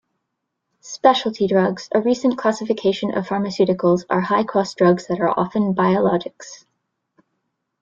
[0.79, 6.65] Specialty drugs, a recent classification of pharmaceuticals, are high-cost drugs that are often biologics.